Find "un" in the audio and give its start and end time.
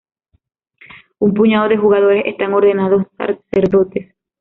1.19-1.35